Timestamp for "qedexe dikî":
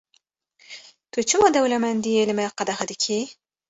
2.57-3.19